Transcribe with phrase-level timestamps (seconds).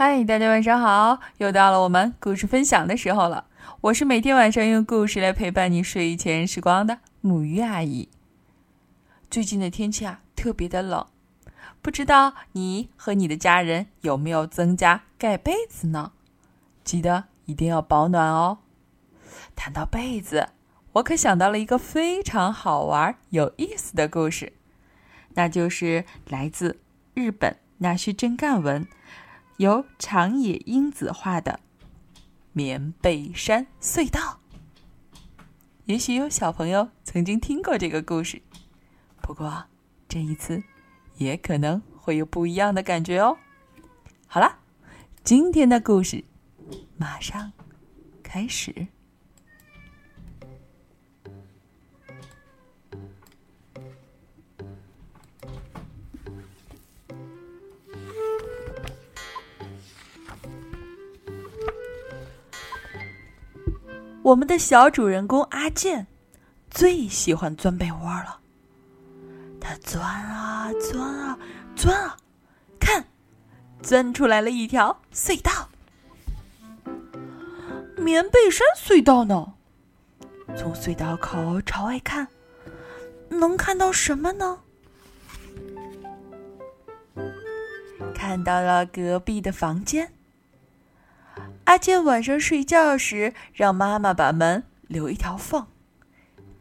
[0.00, 1.18] 嗨，大家晚上好！
[1.38, 3.46] 又到了我们故事分享的时候了。
[3.80, 8.08] 我是每天晚上用故事来陪伴你睡前时光的母鱼阿姨。
[9.28, 11.04] 最近的天气啊，特别的冷，
[11.82, 16.12] 不知道你和你的家人有没有增加盖被子呢？
[16.84, 18.58] 记得一定要保暖哦。
[19.56, 20.50] 谈到被子，
[20.92, 24.52] 我可想到了一个非常好玩、有意思的故事，
[25.34, 26.78] 那就是来自
[27.14, 28.86] 日本那须真干文。
[29.58, 31.58] 由长野英子画的
[32.52, 34.38] 棉被山隧道，
[35.86, 38.40] 也许有小朋友曾经听过这个故事，
[39.20, 39.64] 不过
[40.08, 40.62] 这一次
[41.16, 43.36] 也可能会有不一样的感觉哦。
[44.28, 44.58] 好了，
[45.24, 46.22] 今天的故事
[46.96, 47.52] 马上
[48.22, 48.86] 开始。
[64.28, 66.06] 我们的小主人公阿健
[66.70, 68.40] 最喜欢钻被窝了。
[69.58, 71.38] 他钻啊钻啊
[71.74, 72.14] 钻啊，
[72.78, 73.06] 看，
[73.82, 75.70] 钻出来了一条隧道——
[77.96, 79.54] 棉被山隧道呢。
[80.54, 82.28] 从隧道口朝外看，
[83.30, 84.60] 能看到什么呢？
[88.14, 90.12] 看到了隔壁的房间。
[91.68, 95.66] 阿健晚上睡觉时，让妈妈把门留一条缝，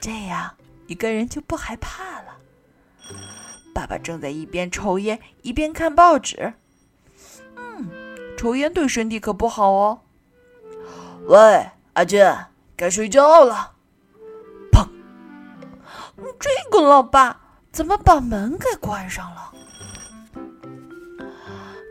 [0.00, 0.56] 这样
[0.88, 2.38] 一个人就不害怕了。
[3.72, 6.54] 爸爸正在一边抽烟一边看报纸。
[7.54, 7.88] 嗯，
[8.36, 10.00] 抽烟对身体可不好哦。
[11.28, 13.74] 喂，阿健，该睡觉了。
[14.72, 14.88] 砰！
[16.40, 19.52] 这个老爸怎么把门给关上了？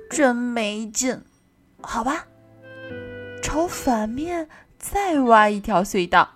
[0.09, 1.23] 真没劲。
[1.81, 2.27] 好吧。
[3.45, 6.29] 朝反面再挖一条隧道，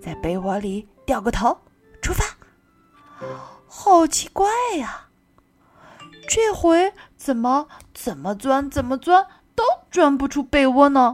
[0.00, 1.58] 在被窝里掉个头，
[2.00, 2.24] 出发。
[3.68, 4.48] 好奇怪
[4.78, 5.08] 呀，
[6.26, 11.12] 这回怎么怎么钻怎么钻都钻不出被窝呢？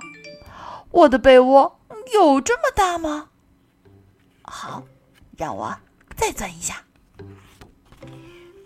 [0.93, 1.81] 我的被窝
[2.15, 3.31] 有这么大吗？
[4.45, 4.85] 好，
[5.37, 5.77] 让我
[6.15, 6.85] 再钻一下。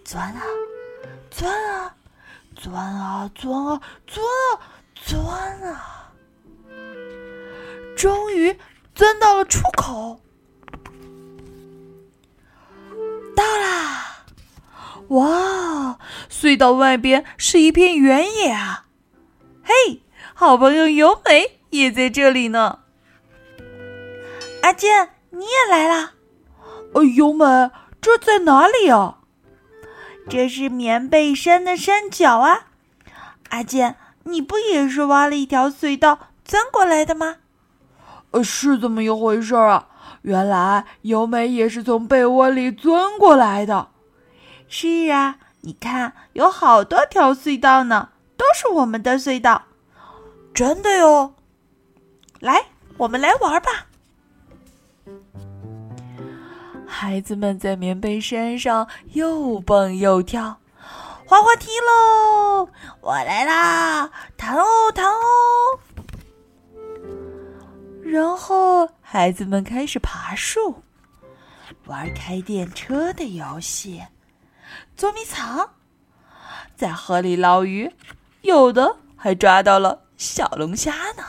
[0.04, 0.43] 钻啊，
[1.31, 1.97] 钻啊，
[2.54, 4.60] 钻啊，钻啊，钻啊，
[4.94, 6.00] 钻啊。
[7.97, 8.56] 终于
[8.94, 10.21] 钻到了出口，
[13.34, 14.25] 到啦！
[15.09, 15.99] 哇，
[16.31, 18.87] 隧道外边是一片原野啊！
[19.62, 20.03] 嘿，
[20.34, 22.81] 好朋友尤美也在这里呢。
[24.62, 26.12] 阿健，你也来啦？
[26.94, 29.19] 呃，尤美，这在哪里啊？
[30.28, 32.69] 这是棉被山的山脚啊！
[33.50, 37.37] 阿健，你不也是挖了一条隧道钻过来的吗？
[38.34, 39.87] 呃是这么一回事啊！
[40.22, 43.91] 原来由美也是从被窝里钻过来的。
[44.69, 49.62] 是啊，你看，有好多条隧道呢，都是我们的隧道。
[50.53, 51.34] 真的哟！
[52.41, 52.61] 来，
[52.97, 53.87] 我们来玩吧。
[56.84, 60.59] 孩子们在棉被山上又蹦又跳，
[61.25, 62.69] 滑滑梯喽！
[63.01, 65.78] 我来啦，弹哦弹哦！
[68.15, 70.85] 然后，孩子们开始爬树，
[71.87, 74.05] 玩开电车的游戏，
[74.97, 75.69] 捉迷藏，
[76.77, 77.93] 在河里捞鱼，
[78.43, 81.25] 有的还抓到了小龙虾呢。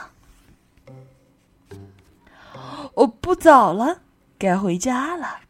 [2.94, 4.02] 哦，不早了，
[4.38, 5.40] 该回家了。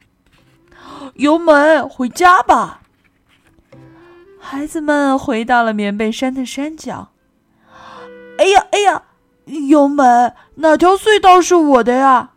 [1.16, 2.80] 油门，回家吧。
[4.40, 7.12] 孩子们回到了棉被山的山脚。
[8.38, 9.02] 哎呀，哎呀！
[9.46, 10.02] 优美，
[10.56, 12.32] 哪条隧道是我的呀？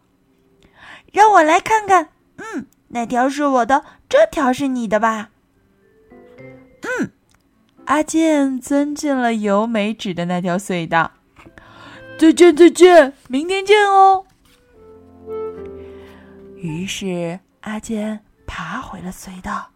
[1.12, 2.09] 让我来看看。
[2.38, 5.30] 嗯，那条是我的，这条是你的吧？
[7.00, 7.12] 嗯，
[7.86, 11.12] 阿健钻进了由美指的那条隧道。
[12.19, 14.25] 再见，再见，明天见哦。
[16.57, 19.69] 于是阿健爬回了隧道，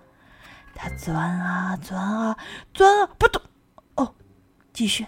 [0.76, 2.38] 他钻啊钻啊
[2.74, 3.42] 钻啊，不动。
[3.96, 4.14] 哦，
[4.72, 5.08] 继续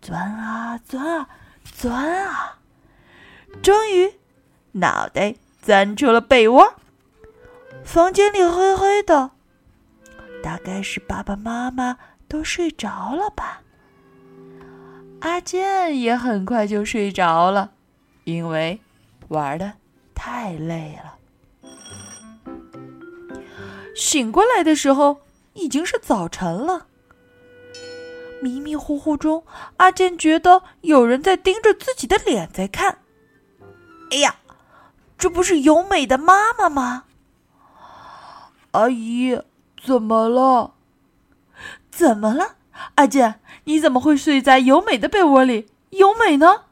[0.00, 1.28] 钻啊钻啊。
[1.74, 2.58] 钻啊！
[3.62, 4.14] 终于，
[4.72, 6.74] 脑袋钻出了被窝。
[7.84, 9.30] 房间里黑黑的，
[10.42, 11.96] 大概是爸爸妈妈
[12.28, 13.62] 都睡着了吧。
[15.20, 17.72] 阿健也很快就睡着了，
[18.24, 18.80] 因为
[19.28, 19.72] 玩的
[20.14, 21.14] 太累了。
[23.94, 25.20] 醒过来的时候，
[25.54, 26.86] 已经是早晨了。
[28.40, 29.44] 迷迷糊糊中，
[29.78, 32.98] 阿健觉得有人在盯着自己的脸在看。
[34.10, 34.36] 哎呀，
[35.18, 37.04] 这不是由美的妈妈吗？
[38.72, 39.40] 阿姨，
[39.82, 40.74] 怎么了？
[41.90, 42.56] 怎么了？
[42.96, 45.68] 阿健，你怎么会睡在由美的被窝里？
[45.90, 46.64] 由美呢？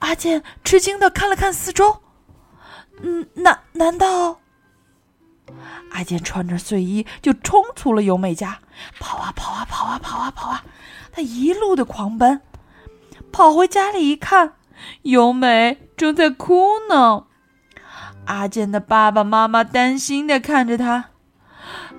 [0.00, 2.02] 阿健吃惊的看了看四周，
[3.00, 4.40] 嗯，难难道？
[5.92, 8.58] 阿健穿着睡衣就冲出了由美家，
[8.98, 10.64] 跑啊跑啊跑啊跑啊跑啊，
[11.12, 12.40] 他一路的狂奔，
[13.30, 14.54] 跑回家里一看，
[15.02, 17.26] 由美正在哭呢。
[18.26, 21.06] 阿健的爸爸妈妈担心的看着他，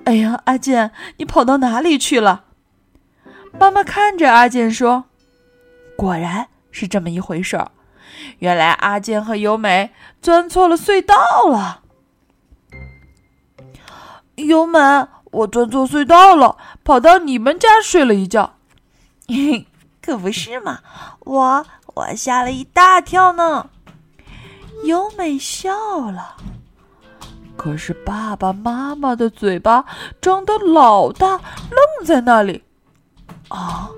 [0.05, 2.45] 哎呀，阿健，你跑到哪里去了？
[3.59, 5.05] 妈妈看着阿健说
[5.95, 7.71] ：“果然是这么一回事儿，
[8.39, 9.91] 原来阿健和由美
[10.21, 11.15] 钻错了隧道
[11.47, 11.81] 了。”
[14.35, 14.79] 由美，
[15.33, 18.55] 我钻错隧道了，跑到你们家睡了一觉。
[20.01, 20.79] 可不是嘛，
[21.19, 21.65] 我
[21.95, 23.69] 我吓了一大跳呢。
[24.83, 26.35] 由美笑了，
[27.55, 29.85] 可是爸爸妈妈的嘴巴
[30.21, 32.63] 张得老大，愣在那里。
[33.47, 33.89] 啊！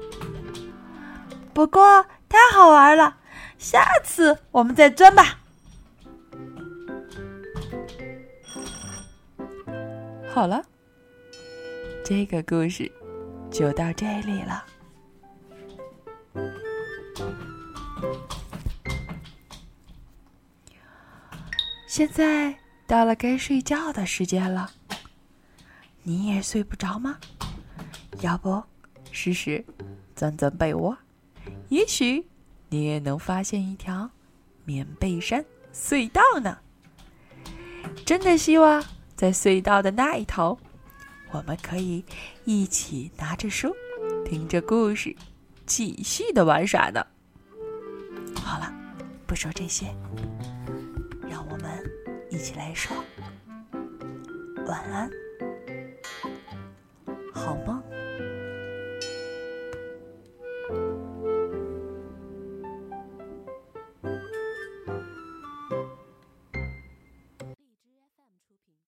[1.53, 3.15] 不过太好玩了，
[3.57, 5.39] 下次我们再钻吧。
[10.33, 10.61] 好了，
[12.07, 12.91] 这个故事
[13.49, 14.63] 就到这里了。
[21.87, 22.55] 现在
[22.85, 24.69] 到了该睡觉的时间了，
[26.03, 27.17] 你也睡不着吗？
[28.21, 28.61] 要不
[29.11, 29.65] 试试
[30.15, 30.95] 钻钻被窝，
[31.69, 32.23] 也许
[32.69, 34.07] 你也能发现一条
[34.63, 35.43] 棉被山
[35.73, 36.55] 隧道呢。
[38.05, 38.83] 真的希望。
[39.15, 40.59] 在隧道的那一头，
[41.35, 42.01] 我们可以
[42.45, 43.75] 一起拿着书，
[44.23, 45.13] 听着故事，
[45.65, 47.05] 继续的玩耍呢。
[48.41, 48.73] 好了，
[49.27, 49.93] 不说这些，
[51.29, 51.69] 让我们
[52.29, 52.95] 一起来说
[54.65, 55.11] 晚安，
[57.33, 57.94] 好梦。